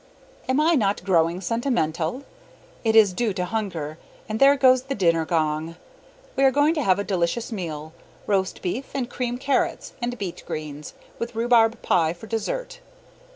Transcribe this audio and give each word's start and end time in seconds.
Am 0.49 0.59
I 0.59 0.73
not 0.73 1.03
growing 1.03 1.41
sentimental? 1.41 2.23
It 2.83 2.95
is 2.95 3.13
due 3.13 3.33
to 3.33 3.45
hunger 3.45 3.99
and 4.27 4.39
there 4.39 4.55
goes 4.57 4.81
the 4.85 4.95
dinner 4.95 5.25
gong! 5.25 5.75
We 6.35 6.43
are 6.43 6.49
going 6.49 6.73
to 6.73 6.81
have 6.81 6.97
a 6.97 7.03
delicious 7.03 7.51
meal: 7.51 7.93
roast 8.25 8.63
beef 8.63 8.89
and 8.95 9.11
creamed 9.11 9.41
carrots 9.41 9.93
and 10.01 10.17
beet 10.17 10.41
greens, 10.47 10.95
with 11.19 11.35
rhubarb 11.35 11.83
pie 11.83 12.13
for 12.13 12.25
dessert. 12.25 12.79